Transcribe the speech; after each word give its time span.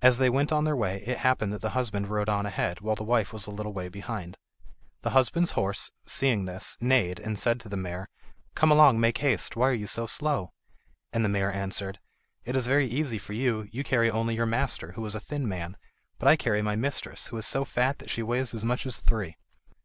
As 0.00 0.18
they 0.18 0.30
went 0.30 0.52
on 0.52 0.62
their 0.64 0.76
way, 0.76 1.02
it 1.04 1.18
happened 1.26 1.52
that 1.52 1.60
the 1.60 1.70
husband 1.70 2.06
rode 2.06 2.28
on 2.28 2.46
ahead, 2.46 2.82
while 2.82 2.94
the 2.94 3.02
wife 3.02 3.32
was 3.32 3.48
a 3.48 3.50
little 3.50 3.72
way 3.72 3.88
behind. 3.88 4.38
The 5.02 5.10
husband's 5.10 5.50
horse, 5.50 5.90
seeing 5.92 6.44
this, 6.44 6.76
neighed, 6.80 7.18
and 7.18 7.36
said 7.36 7.58
to 7.62 7.68
the 7.68 7.76
mare: 7.76 8.08
"Come 8.54 8.70
along, 8.70 9.00
make 9.00 9.18
haste; 9.18 9.56
why 9.56 9.70
are 9.70 9.72
you 9.74 9.88
so 9.88 10.06
slow?" 10.06 10.52
And 11.12 11.24
the 11.24 11.28
mare 11.28 11.52
answered: 11.52 11.98
"It 12.44 12.54
is 12.54 12.68
very 12.68 12.86
easy 12.86 13.18
for 13.18 13.32
you, 13.32 13.68
you 13.72 13.82
carry 13.82 14.08
only 14.08 14.36
your 14.36 14.46
master, 14.46 14.92
who 14.92 15.04
is 15.04 15.16
a 15.16 15.20
thin 15.20 15.48
man, 15.48 15.76
but 16.20 16.28
I 16.28 16.36
carry 16.36 16.62
my 16.62 16.76
mistress, 16.76 17.26
who 17.26 17.36
is 17.36 17.44
so 17.48 17.64
fat 17.64 17.98
that 17.98 18.08
she 18.08 18.22
weights 18.22 18.54
as 18.54 18.64
much 18.64 18.86
as 18.86 19.00
three." 19.00 19.36